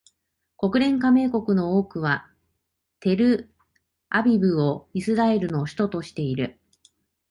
[0.57, 2.27] 国連加盟国の多くは
[3.01, 3.51] テル
[4.09, 6.59] アビブをイスラエルの首都としている